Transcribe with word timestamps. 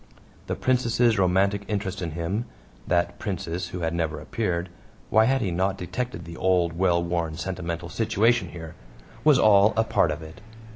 The 0.47 0.55
Princess's 0.55 1.19
romantic 1.19 1.61
interest 1.67 2.01
in 2.01 2.13
him 2.13 2.45
that 2.87 3.19
Princess 3.19 3.67
who 3.67 3.81
had 3.81 3.93
never 3.93 4.19
appeared 4.19 4.69
(why 5.11 5.25
had 5.25 5.41
he 5.41 5.51
not 5.51 5.77
detected 5.77 6.25
the 6.25 6.37
old, 6.37 6.73
well 6.73 7.03
worn, 7.03 7.35
sentimental 7.37 7.87
situation 7.87 8.49
here?) 8.49 8.73
was 9.23 9.37
all 9.37 9.75
a 9.77 9.83
part 9.83 10.09
of 10.09 10.23
it. 10.23 10.41